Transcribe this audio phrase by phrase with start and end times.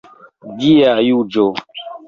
[0.63, 1.47] Dia juĝo.